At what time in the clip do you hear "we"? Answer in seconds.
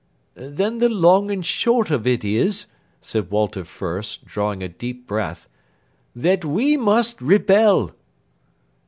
6.43-6.75